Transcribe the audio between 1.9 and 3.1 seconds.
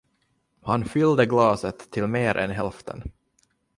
till mer än hälften.